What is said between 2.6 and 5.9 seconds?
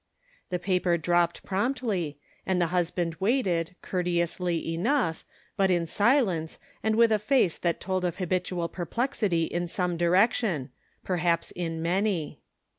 husband waited, courteously enough, but in